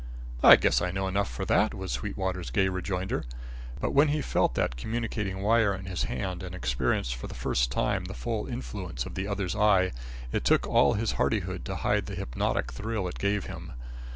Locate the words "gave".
13.19-13.45